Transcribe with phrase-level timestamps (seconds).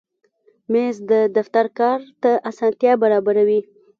[0.71, 3.59] مېز د دفتر کار ته اسانتیا برابروي.